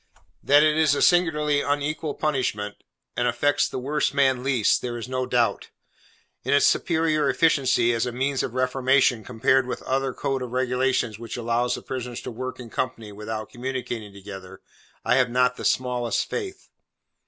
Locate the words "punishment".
2.15-2.75